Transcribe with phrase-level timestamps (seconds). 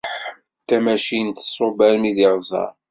[0.67, 2.71] Tamacint tṣubb armi d iɣzer